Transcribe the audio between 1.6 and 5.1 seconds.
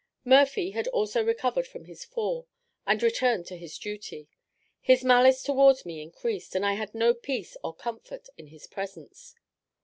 from his fall, and returned to his duty; his